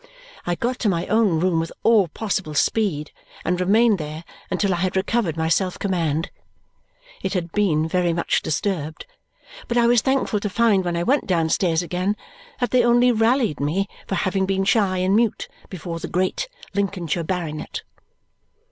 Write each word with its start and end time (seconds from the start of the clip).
I 0.47 0.55
got 0.55 0.79
to 0.79 0.89
my 0.89 1.05
own 1.05 1.39
room 1.39 1.59
with 1.59 1.71
all 1.83 2.07
possible 2.07 2.55
speed 2.55 3.11
and 3.45 3.59
remained 3.61 3.99
there 3.99 4.23
until 4.49 4.73
I 4.73 4.77
had 4.77 4.95
recovered 4.95 5.37
my 5.37 5.47
self 5.47 5.77
command. 5.77 6.31
It 7.21 7.33
had 7.33 7.51
been 7.51 7.87
very 7.87 8.11
much 8.11 8.41
disturbed, 8.41 9.05
but 9.67 9.77
I 9.77 9.85
was 9.85 10.01
thankful 10.01 10.39
to 10.39 10.49
find 10.49 10.83
when 10.83 10.97
I 10.97 11.03
went 11.03 11.27
downstairs 11.27 11.83
again 11.83 12.17
that 12.59 12.71
they 12.71 12.83
only 12.83 13.11
rallied 13.11 13.59
me 13.59 13.87
for 14.07 14.15
having 14.15 14.47
been 14.47 14.63
shy 14.63 14.97
and 14.97 15.15
mute 15.15 15.47
before 15.69 15.99
the 15.99 16.07
great 16.07 16.49
Lincolnshire 16.73 17.23
baronet. 17.23 17.83